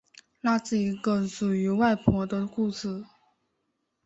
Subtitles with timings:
[0.39, 3.05] 那是一个属于外婆的故事